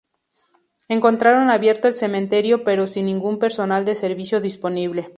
Encontraron 0.87 1.51
abierto 1.51 1.87
el 1.87 1.93
cementerio 1.93 2.63
pero 2.63 2.87
sin 2.87 3.05
ningún 3.05 3.37
personal 3.37 3.85
de 3.85 3.93
servicio 3.93 4.41
disponible. 4.41 5.09